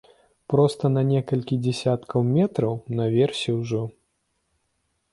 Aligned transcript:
Проста 0.53 0.85
на 0.95 1.03
некалькі 1.09 1.59
дзясяткаў 1.67 2.19
метраў, 2.39 2.73
наверсе 3.03 3.49
ўжо. 3.63 3.83